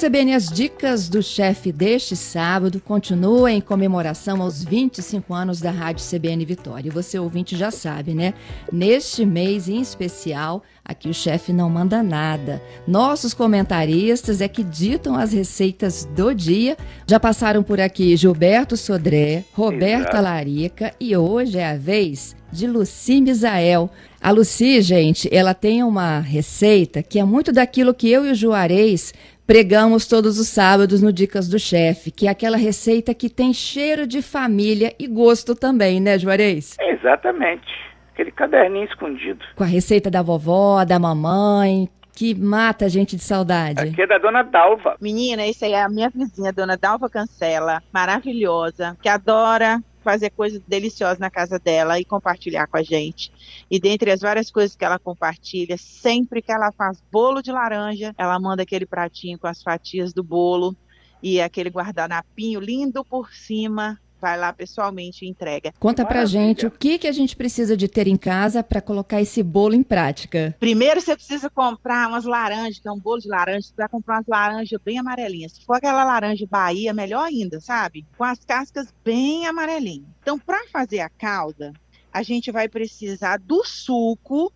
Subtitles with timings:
[0.00, 6.02] CBN As Dicas do Chefe deste sábado continua em comemoração aos 25 anos da Rádio
[6.02, 6.88] CBN Vitória.
[6.88, 8.32] E você, ouvinte, já sabe, né?
[8.72, 12.62] Neste mês em especial, aqui o chefe não manda nada.
[12.88, 16.78] Nossos comentaristas é que ditam as receitas do dia.
[17.06, 20.22] Já passaram por aqui Gilberto Sodré, Roberta Exato.
[20.22, 23.90] Larica e hoje é a vez de Luci Misael.
[24.18, 28.34] A Luci, gente, ela tem uma receita que é muito daquilo que eu e o
[28.34, 29.12] Juarez
[29.50, 34.06] pregamos todos os sábados no Dicas do Chefe, que é aquela receita que tem cheiro
[34.06, 36.76] de família e gosto também, né, Juarez?
[36.80, 37.66] Exatamente.
[38.12, 39.44] Aquele caderninho escondido.
[39.56, 43.88] Com a receita da vovó, da mamãe, que mata a gente de saudade.
[43.88, 44.94] Aqui é da dona Dalva.
[45.00, 50.60] Menina, isso aí é a minha vizinha, dona Dalva Cancela, maravilhosa, que adora fazer coisas
[50.66, 53.32] deliciosas na casa dela e compartilhar com a gente.
[53.70, 58.14] E dentre as várias coisas que ela compartilha, sempre que ela faz bolo de laranja,
[58.16, 60.74] ela manda aquele pratinho com as fatias do bolo
[61.22, 65.72] e aquele guardanapinho lindo por cima vai lá pessoalmente e entrega.
[65.78, 69.20] Conta pra gente o que, que a gente precisa de ter em casa para colocar
[69.20, 70.54] esse bolo em prática.
[70.60, 74.16] Primeiro você precisa comprar umas laranjas, que é um bolo de laranja, você vai comprar
[74.16, 75.52] umas laranjas bem amarelinhas.
[75.52, 78.06] Se for aquela laranja Bahia, melhor ainda, sabe?
[78.16, 80.08] Com as cascas bem amarelinhas.
[80.20, 81.72] Então, para fazer a calda,
[82.12, 84.52] a gente vai precisar do suco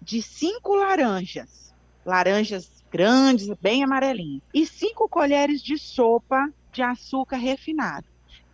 [0.00, 1.74] de cinco laranjas.
[2.04, 4.42] Laranjas grandes, bem amarelinhas.
[4.54, 8.06] E cinco colheres de sopa de açúcar refinado.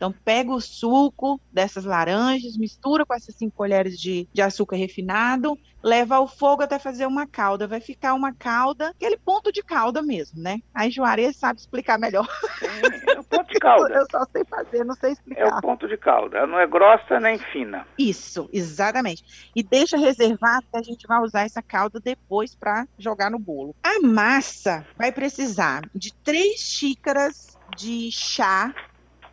[0.02, 5.56] Então, pega o suco dessas laranjas, mistura com essas cinco colheres de, de açúcar refinado,
[5.80, 7.68] leva ao fogo até fazer uma calda.
[7.68, 10.58] Vai ficar uma calda, aquele ponto de calda mesmo, né?
[10.74, 12.26] Aí Juarez sabe explicar melhor.
[13.06, 13.94] é o ponto de calda.
[13.94, 15.40] Eu só sei fazer, não sei explicar.
[15.40, 16.38] É o ponto de calda.
[16.38, 17.86] Ela não é grossa nem fina.
[17.96, 19.22] Isso, exatamente.
[19.54, 23.72] E deixa reservado que a gente vai usar essa calda depois para jogar no bolo.
[23.84, 28.74] A massa vai precisar de três xícaras de chá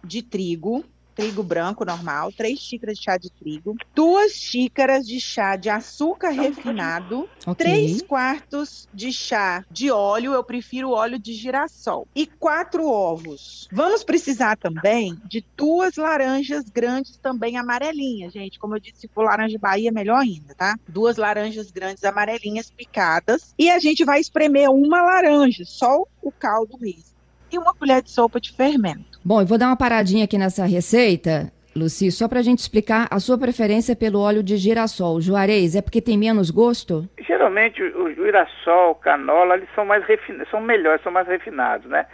[0.04, 0.84] de trigo,
[1.20, 6.30] trigo branco normal, três xícaras de chá de trigo, duas xícaras de chá de açúcar
[6.30, 7.56] refinado, okay.
[7.56, 13.68] três quartos de chá de óleo, eu prefiro óleo de girassol, e quatro ovos.
[13.70, 18.58] Vamos precisar também de duas laranjas grandes também amarelinhas, gente.
[18.58, 20.80] Como eu disse, se for laranja Bahia, melhor ainda, tá?
[20.88, 23.54] Duas laranjas grandes amarelinhas picadas.
[23.58, 27.10] E a gente vai espremer uma laranja, só o caldo mesmo.
[27.52, 29.09] E uma colher de sopa de fermento.
[29.24, 33.08] Bom, eu vou dar uma paradinha aqui nessa receita, Luci, só para a gente explicar
[33.12, 35.20] a sua preferência pelo óleo de girassol.
[35.20, 37.08] Juarez, é porque tem menos gosto?
[37.20, 42.06] Geralmente o girassol, canola, eles são mais refinados, são melhores, são mais refinados, né?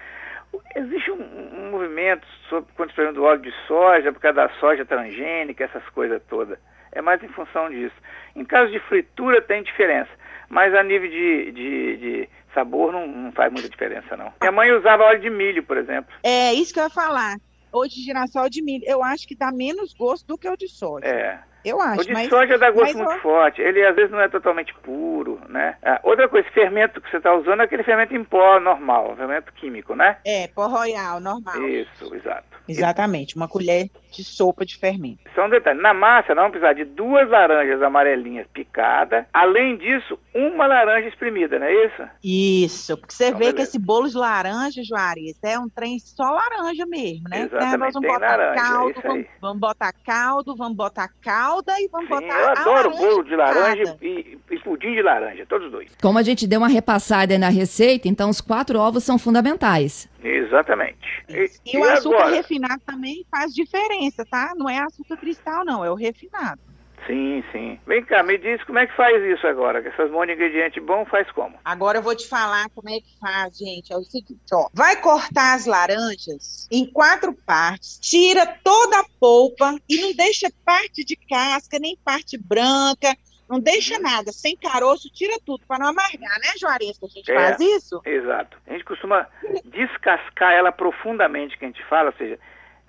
[0.76, 4.84] Existe um, um movimento sobre quando se do óleo de soja, por causa da soja
[4.84, 6.58] transgênica, essas coisas todas.
[6.92, 7.96] É mais em função disso.
[8.36, 10.10] Em caso de fritura tem diferença,
[10.50, 14.34] mas a nível de, de, de sabor não, não faz muita diferença, não.
[14.42, 16.12] Minha mãe usava óleo de milho, por exemplo.
[16.24, 17.36] É, isso que eu ia falar.
[17.72, 18.84] Ou de girassol de milho.
[18.88, 21.06] Eu acho que dá menos gosto do que o de soja.
[21.06, 21.40] É.
[21.66, 22.02] Eu acho.
[22.02, 23.60] O de mas, soja dá gosto muito forte.
[23.60, 25.76] Ele às vezes não é totalmente puro, né?
[25.84, 29.16] Ah, outra coisa, esse fermento que você está usando é aquele fermento em pó normal,
[29.18, 30.18] fermento químico, né?
[30.24, 31.62] É, pó royal, normal.
[31.68, 32.55] Isso, exato.
[32.68, 35.20] Exatamente, uma colher de sopa de fermento.
[35.34, 40.66] Só um detalhe, na massa não precisar de duas laranjas amarelinhas picadas, além disso, uma
[40.66, 42.04] laranja espremida, não é isso?
[42.24, 43.58] Isso, porque você então, vê beleza.
[43.58, 47.42] que esse bolo de laranja, Juarez, é um trem só laranja mesmo, né?
[47.42, 51.74] Exatamente, então, nós vamos botar laranja, caldo, é vamos, vamos, botar caldo, vamos botar calda
[51.80, 55.70] e vamos Sim, botar Eu adoro bolo de laranja e, e pudim de laranja, todos
[55.72, 55.92] dois.
[56.02, 60.10] Como a gente deu uma repassada na receita, então os quatro ovos são fundamentais.
[60.24, 61.05] Exatamente.
[61.28, 62.36] E, e, o açúcar agora?
[62.36, 64.54] refinado também faz diferença, tá?
[64.56, 66.60] Não é açúcar cristal, não, é o refinado.
[67.08, 67.80] Sim, sim.
[67.86, 70.80] Vem cá, me diz como é que faz isso agora, que essas mãos de ingrediente
[70.80, 71.56] bom faz como?
[71.64, 73.94] Agora eu vou te falar como é que faz, gente.
[73.94, 74.68] É o seguinte, ó.
[74.74, 81.04] Vai cortar as laranjas em quatro partes, tira toda a polpa e não deixa parte
[81.06, 83.16] de casca, nem parte branca,
[83.50, 87.32] não deixa nada, sem caroço, tira tudo, para não amargar, né, Juarez, que a gente
[87.32, 88.02] é, faz isso?
[88.06, 88.58] Exato.
[88.68, 89.28] A gente costuma
[89.66, 92.40] descascar ela profundamente, que a gente fala, ou seja,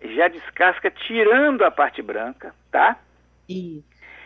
[0.03, 2.99] já descasca tirando a parte branca, tá?
[3.49, 3.85] Isso.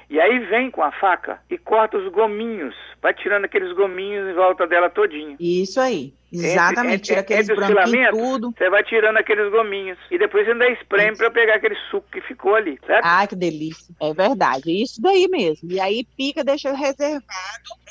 [0.09, 4.35] E aí vem com a faca e corta os gominhos, vai tirando aqueles gominhos em
[4.35, 5.37] volta dela todinho.
[5.39, 6.13] Isso aí.
[6.33, 8.55] Exatamente, tira aqueles entre os branquinhos tudo.
[8.57, 9.99] Você vai tirando aqueles gominhos.
[10.11, 13.05] E depois você ainda espreme para pegar aquele suco que ficou ali, certo?
[13.05, 13.95] Ai, que delícia.
[14.01, 15.71] É verdade, isso daí mesmo.
[15.71, 17.25] E aí pica, deixa reservado.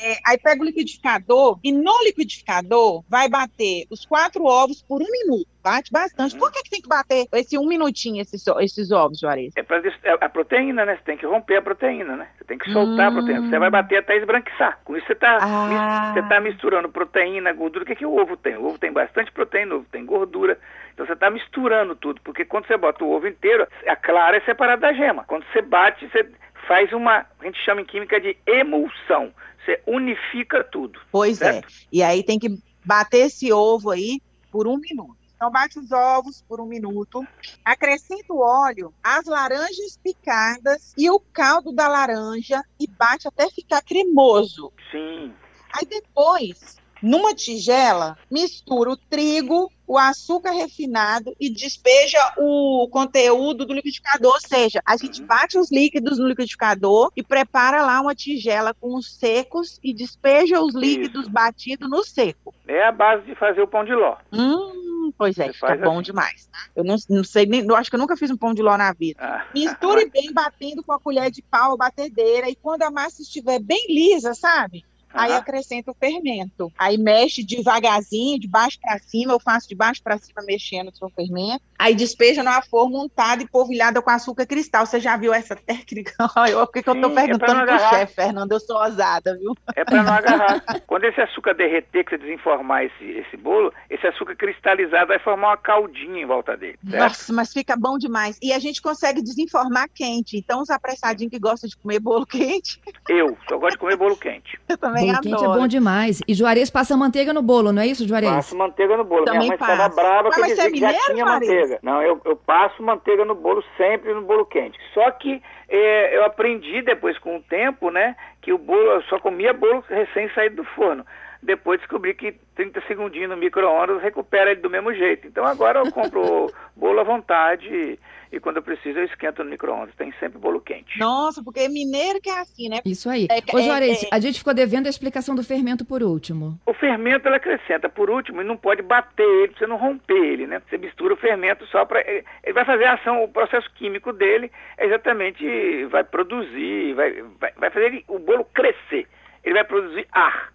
[0.02, 5.12] É, aí pega o liquidificador e no liquidificador vai bater os quatro ovos por um
[5.12, 5.48] minuto.
[5.62, 6.38] Bate bastante.
[6.38, 9.52] Por que, que tem que bater esse um minutinho esses, esses ovos, Juarez?
[9.58, 9.82] É para
[10.22, 10.96] a proteína, né?
[10.96, 12.28] Você tem que romper a proteína, né?
[12.38, 13.50] Você tem que soltar a proteína.
[13.50, 14.80] Você vai bater até esbranquiçar.
[14.86, 16.14] Com isso você está Ah.
[16.14, 17.84] você tá misturando proteína, gordura.
[17.84, 18.56] O que, que o ovo tem?
[18.58, 20.60] O ovo tem bastante proteína, o ovo tem gordura.
[20.94, 24.42] Então você está misturando tudo, porque quando você bota o ovo inteiro, a clara é
[24.42, 25.24] separada da gema.
[25.26, 26.30] Quando você bate, você
[26.68, 29.34] faz uma, a gente chama em química de emulsão.
[29.64, 31.00] Você unifica tudo.
[31.12, 31.68] Pois certo?
[31.68, 31.72] é.
[31.92, 32.50] E aí tem que
[32.86, 34.22] bater esse ovo aí
[34.52, 35.20] por um minuto.
[35.40, 37.26] Então bate os ovos por um minuto,
[37.64, 43.82] acrescenta o óleo, as laranjas picadas e o caldo da laranja e bate até ficar
[43.82, 44.74] cremoso.
[44.92, 45.34] Sim.
[45.72, 53.74] Aí depois, numa tigela, mistura o trigo, o açúcar refinado e despeja o conteúdo do
[53.74, 54.34] liquidificador.
[54.34, 55.28] Ou seja, a gente Uhum.
[55.28, 60.62] bate os líquidos no liquidificador e prepara lá uma tigela com os secos e despeja
[60.62, 62.54] os líquidos batidos no seco.
[62.68, 64.16] É a base de fazer o pão de ló.
[64.32, 66.04] Hum, pois é, Você fica bom assim.
[66.04, 66.48] demais.
[66.52, 66.60] tá?
[66.76, 68.78] Eu não, não sei nem, eu acho que eu nunca fiz um pão de ló
[68.78, 69.20] na vida.
[69.24, 73.24] Ah, Misture bem batendo com a colher de pau, a batedeira, e quando a massa
[73.24, 74.84] estiver bem lisa, sabe?
[75.14, 75.40] Aí Aham.
[75.40, 76.72] acrescenta o fermento.
[76.78, 79.34] Aí mexe devagarzinho, de baixo para cima.
[79.34, 81.64] Eu faço de baixo para cima mexendo o fermento.
[81.80, 84.86] Aí despeja numa forma untada e polvilhada com açúcar cristal.
[84.86, 86.12] Você já viu essa técnica?
[86.36, 87.90] Olha, Por que, que eu tô Sim, é perguntando agarrar.
[87.92, 88.52] chefe, Fernando?
[88.52, 89.56] Eu sou ousada, viu?
[89.76, 90.62] É para não agarrar.
[90.86, 95.48] Quando esse açúcar derreter, que você desenformar esse, esse bolo, esse açúcar cristalizado vai formar
[95.52, 97.02] uma caldinha em volta dele, certo?
[97.04, 98.38] Nossa, mas fica bom demais.
[98.42, 100.38] E a gente consegue desenformar quente.
[100.38, 104.18] Então, os apressadinhos que gostam de comer bolo quente, Eu só gosto de comer bolo
[104.18, 104.60] quente.
[104.68, 105.38] eu também Bolo adoro.
[105.38, 106.20] quente é bom demais.
[106.28, 108.30] E Juarez passa manteiga no bolo, não é isso, Juarez?
[108.30, 109.24] Passo manteiga no bolo.
[109.24, 109.96] Também Minha mãe ficava passo.
[109.96, 111.50] brava Mas que eu você dizia é que já mineiro, tinha Juarez?
[111.50, 111.69] manteiga.
[111.82, 114.80] Não, eu, eu passo manteiga no bolo sempre no bolo quente.
[114.94, 119.20] Só que é, eu aprendi depois com o tempo, né, que o bolo, eu só
[119.20, 121.06] comia bolo recém saído do forno.
[121.42, 125.26] Depois descobri que 30 segundinhos no micro-ondas recupera ele do mesmo jeito.
[125.28, 127.98] Então agora eu compro bolo à vontade e,
[128.32, 129.96] e quando eu preciso eu esquento no micro-ondas.
[129.96, 131.00] Tem sempre bolo quente.
[131.00, 132.80] Nossa, porque mineiro que é assim, né?
[132.86, 133.28] Isso aí.
[133.32, 134.08] É, Ô, é, Juarez, é.
[134.12, 136.60] a gente ficou devendo a explicação do fermento por último.
[136.66, 140.14] O fermento ela acrescenta por último e não pode bater ele, pra você não romper
[140.18, 140.62] ele, né?
[140.70, 144.12] Você mistura o fermento só para ele ele vai fazer a ação, o processo químico
[144.12, 149.08] dele é exatamente vai produzir, vai, vai, vai fazer ele- o bolo crescer.
[149.44, 150.52] Ele vai produzir ar,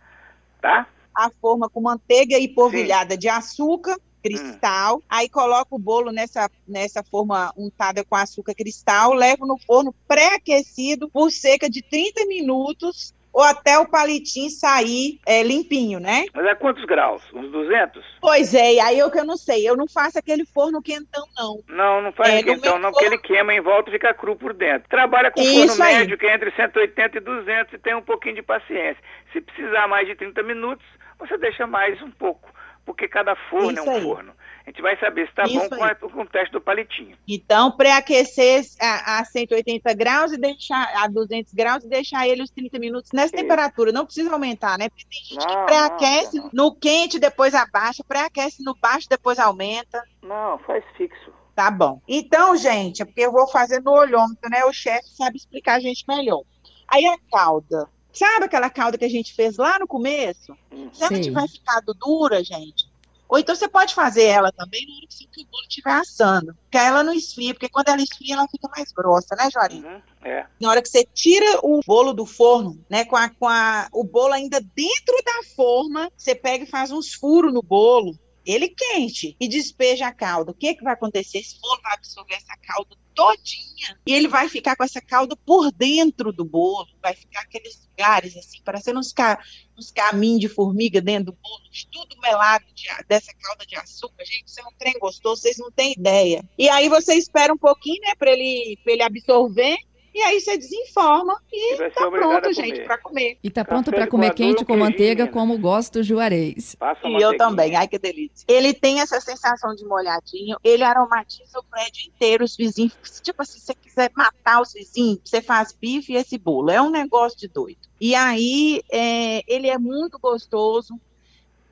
[0.65, 0.89] tá?
[1.15, 7.05] a forma com manteiga e polvilhada de açúcar cristal, aí coloca o bolo nessa, nessa
[7.05, 13.43] forma untada com açúcar cristal, leva no forno pré-aquecido por cerca de 30 minutos ou
[13.43, 16.25] até o palitinho sair é, limpinho, né?
[16.33, 17.21] Mas a quantos graus?
[17.35, 18.05] Uns 200?
[18.21, 21.27] Pois é, e aí eu que eu não sei, eu não faço aquele forno quentão,
[21.37, 21.59] não.
[21.69, 23.93] Não, não faz É, isso no então, meu não, porque ele queima em volta e
[23.93, 24.89] fica cru por dentro.
[24.89, 25.97] Trabalha com Isso forno aí.
[25.99, 29.03] médio, que é entre 180 e 200 e tem um pouquinho de paciência.
[29.33, 30.87] Se precisar mais de 30 minutos,
[31.19, 32.49] você deixa mais um pouco,
[32.87, 34.03] porque cada forno Isso é um aí.
[34.03, 34.33] forno.
[34.67, 37.17] A gente vai saber se está bom com, a- com o teste do palitinho.
[37.29, 42.51] Então, pré-aquecer a, a 180 graus e deixar a 200 graus e deixar ele os
[42.51, 43.37] 30 minutos nessa Isso.
[43.37, 43.93] temperatura.
[43.93, 44.89] Não precisa aumentar, né?
[44.89, 49.39] Porque tem gente que Não, pré-aquece não, no quente, depois abaixa, pré-aquece no baixo, depois
[49.39, 50.03] aumenta.
[50.23, 51.31] Não, faz fixo.
[51.55, 52.01] Tá bom.
[52.09, 54.65] Então, gente, é porque eu vou fazer no olhômetro, né?
[54.65, 56.43] O chefe sabe explicar a gente melhor.
[56.89, 57.89] Aí a calda.
[58.13, 60.57] Sabe aquela calda que a gente fez lá no começo?
[60.93, 62.87] Se ela tiver ficado dura, gente.
[63.35, 66.55] Ou então você pode fazer ela também na hora que o bolo estiver assando.
[66.55, 69.85] Porque ela não esfria, porque quando ela esfria, ela fica mais grossa, né, Joarim?
[69.85, 70.47] Uhum, é.
[70.61, 74.05] Na hora que você tira o bolo do forno, né, com, a, com a, o
[74.05, 79.37] bolo ainda dentro da forma, você pega e faz uns furos no bolo, ele quente,
[79.41, 80.53] e despeja a calda.
[80.53, 81.39] O que, que vai acontecer?
[81.39, 85.71] Esse bolo vai absorver essa calda todinha, e ele vai ficar com essa calda por
[85.73, 89.39] dentro do bolo, vai ficar aqueles lugares, assim, parecendo uns, ca,
[89.79, 94.25] uns caminhos de formiga dentro do bolo, tudo melado de, dessa calda de açúcar.
[94.25, 96.45] Gente, isso é um trem gostoso, vocês não têm ideia.
[96.59, 99.77] E aí você espera um pouquinho, né, para ele, pra ele absorver,
[100.15, 103.37] e aí você desenforma e E tá pronto, gente, para comer.
[103.43, 106.77] E tá pronto para comer quente com manteiga, como gosta o Juarez.
[107.05, 108.45] E eu também, ai que delícia.
[108.47, 112.95] Ele tem essa sensação de molhadinho, ele aromatiza o prédio inteiro, os vizinhos.
[113.23, 116.71] Tipo assim, se você quiser matar os vizinhos, você faz bife e esse bolo.
[116.71, 117.81] É um negócio de doido.
[118.01, 120.95] E aí, é, ele é muito gostoso,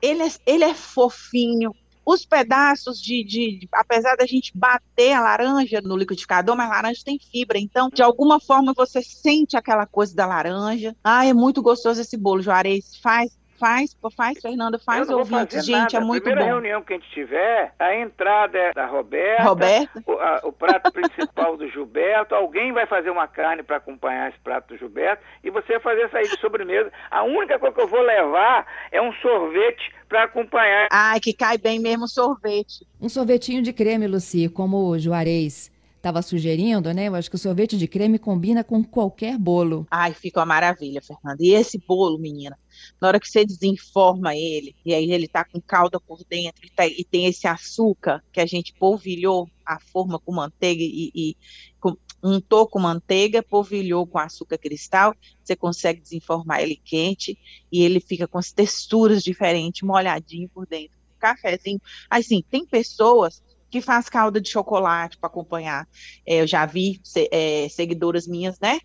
[0.01, 1.73] ele é, ele é fofinho.
[2.05, 7.01] Os pedaços de, de, Apesar da gente bater a laranja no liquidificador, mas a laranja
[7.03, 10.95] tem fibra, então, de alguma forma, você sente aquela coisa da laranja.
[11.03, 12.97] Ah, é muito gostoso esse bolo, Juarez.
[13.01, 15.97] Faz, Faz, faz, Fernanda, faz ouvintes, gente, nada.
[15.97, 16.55] é muito a primeira bom.
[16.57, 20.03] reunião que a gente tiver, a entrada é da Roberta, Roberta?
[20.05, 24.39] O, a, o prato principal do Gilberto, alguém vai fazer uma carne para acompanhar esse
[24.39, 26.91] prato do Gilberto e você vai fazer sair de sobremesa.
[27.09, 30.89] A única coisa que eu vou levar é um sorvete para acompanhar.
[30.91, 32.85] Ai, que cai bem mesmo sorvete.
[32.99, 35.72] Um sorvetinho de creme, Luci, como o Juarez
[36.03, 37.07] estava sugerindo, né?
[37.07, 39.87] Eu acho que o sorvete de creme combina com qualquer bolo.
[39.89, 41.37] Ai, fica uma maravilha, Fernanda.
[41.39, 42.59] E esse bolo, menina,
[42.99, 46.69] na hora que você desenforma ele, e aí ele tá com calda por dentro, e,
[46.69, 51.37] tá, e tem esse açúcar que a gente polvilhou a forma com manteiga e, e
[51.79, 57.39] com, untou com manteiga, polvilhou com açúcar cristal, você consegue desenformar ele quente
[57.71, 60.97] e ele fica com as texturas diferentes, molhadinho por dentro.
[61.17, 61.79] Cafézinho.
[62.09, 63.41] Assim, tem pessoas
[63.73, 65.87] que faz calda de chocolate para acompanhar.
[66.27, 67.01] É, eu já vi
[67.31, 68.77] é, seguidoras minhas, né?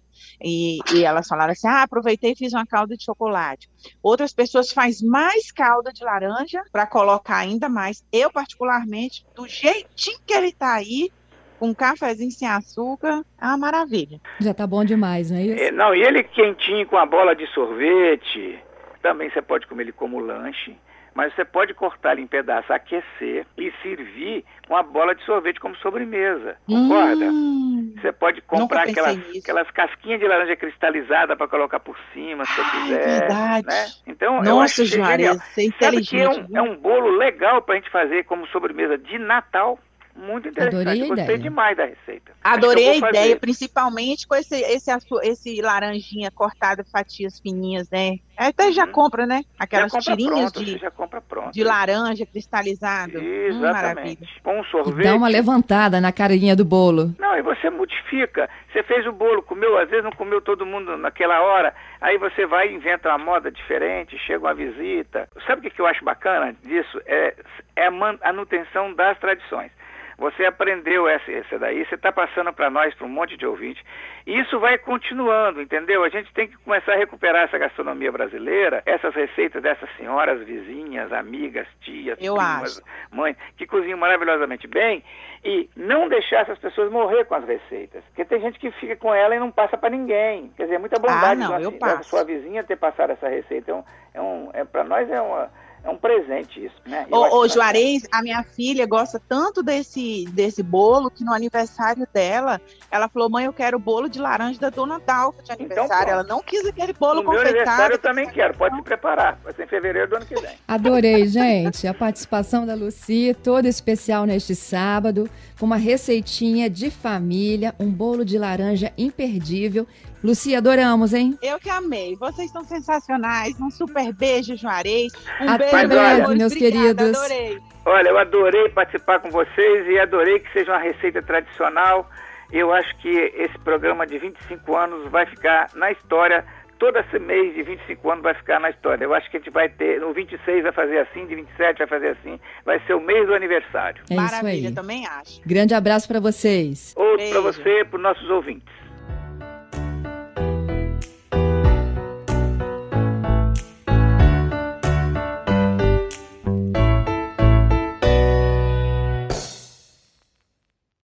[0.42, 3.68] E, e, elas falaram assim: ah, aproveitei e fiz uma calda de chocolate.
[4.02, 8.02] Outras pessoas fazem mais calda de laranja para colocar ainda mais.
[8.11, 11.11] Eu, particularmente, do jeitinho que ele está aí,
[11.59, 14.18] com um cafezinho sem açúcar, é uma maravilha.
[14.40, 15.64] Já tá bom demais, não é isso?
[15.64, 18.59] É, não, e ele quentinho com a bola de sorvete,
[19.02, 20.75] também você pode comer ele como lanche
[21.15, 25.61] mas você pode cortar ele em pedaços, aquecer e servir com a bola de sorvete
[25.61, 26.57] como sobremesa.
[26.67, 27.25] Concorda?
[27.27, 32.55] Hum, você pode comprar aquelas, aquelas casquinhas de laranja cristalizada para colocar por cima, se
[32.55, 33.21] você quiser.
[33.21, 33.67] Verdade.
[33.67, 33.87] Né?
[34.07, 35.75] Então, Nossa, eu acho Juarez, é inteligente.
[35.79, 39.19] Sabe que é um, é um bolo legal para a gente fazer como sobremesa de
[39.19, 39.79] Natal.
[40.19, 40.81] Muito interessante.
[40.83, 41.39] Adorei a Gostei ideia.
[41.39, 42.33] demais da receita.
[42.43, 43.39] Adorei a ideia, fazer.
[43.41, 44.91] principalmente com esse, esse,
[45.23, 48.17] esse laranjinha cortado em fatias fininhas, né?
[48.37, 48.93] Até já Uhum.
[48.93, 49.43] compra, né?
[49.59, 51.53] Aquelas compra tirinhas pronto, de, já compra pronto.
[51.53, 53.19] de laranja cristalizado.
[53.19, 54.13] Hum, maravilha.
[54.13, 54.41] Exatamente.
[54.43, 55.05] Com um sorvete.
[55.07, 57.15] Dá uma levantada na carinha do bolo.
[57.19, 58.49] Não, e você modifica.
[58.73, 61.75] Você fez o bolo, comeu, às vezes não comeu todo mundo naquela hora.
[62.01, 65.29] Aí você vai e inventa uma moda diferente, chega uma visita.
[65.47, 67.01] Sabe o que, que eu acho bacana disso?
[67.07, 67.35] É,
[67.77, 69.71] é a manutenção das tradições.
[70.19, 73.81] Você aprendeu essa, essa daí, você está passando para nós, para um monte de ouvintes.
[74.27, 76.03] E isso vai continuando, entendeu?
[76.03, 81.13] A gente tem que começar a recuperar essa gastronomia brasileira, essas receitas dessas senhoras vizinhas,
[81.13, 82.83] amigas, tias, Eu primas,
[83.13, 85.05] mães, que cozinham maravilhosamente bem,
[85.45, 88.03] e não deixar essas pessoas morrer com as receitas.
[88.07, 90.51] Porque tem gente que fica com ela e não passa para ninguém.
[90.57, 93.29] Quer dizer, é muita bondade Ah, não, da- eu da sua vizinha ter passado essa
[93.29, 93.71] receita.
[93.71, 93.85] É um,
[94.15, 95.49] é um, é, para nós é, uma,
[95.85, 97.06] é um presente isso, né?
[97.11, 102.06] Eu Ô, ô Juarez, a minha filha gosta tanto desse, desse bolo que no aniversário
[102.12, 106.02] dela, ela falou: mãe, eu quero bolo de laranja da dona Dalfa de aniversário.
[106.02, 107.56] Então ela não quis aquele bolo No meu confeitado.
[107.58, 109.38] aniversário eu também quero, pode se preparar.
[109.42, 110.56] Vai ser em fevereiro do ano que vem.
[110.66, 111.87] Adorei, gente.
[111.87, 118.25] A participação da Luci, todo especial neste sábado, com uma receitinha de família, um bolo
[118.25, 119.87] de laranja imperdível.
[120.23, 121.39] Luci, adoramos, hein?
[121.41, 122.17] Eu que amei.
[122.17, 123.61] Vocês são sensacionais.
[123.61, 125.13] Um super beijo, Juarez.
[125.41, 127.19] Um Até beijo, breve, meus Obrigada, queridos.
[127.19, 127.59] Adorei.
[127.87, 132.09] Olha, eu adorei participar com vocês e adorei que seja uma receita tradicional.
[132.53, 136.45] Eu acho que esse programa de 25 anos vai ficar na história.
[136.79, 139.05] Todo esse mês de 25 anos vai ficar na história.
[139.05, 141.87] Eu acho que a gente vai ter, no 26 vai fazer assim, de 27 vai
[141.87, 142.39] fazer assim.
[142.65, 144.03] Vai ser o mês do aniversário.
[144.09, 144.75] É isso Maravilha, aí.
[144.75, 145.41] também acho.
[145.45, 146.95] Grande abraço para vocês.
[146.97, 148.77] Outro para você e para os nossos ouvintes.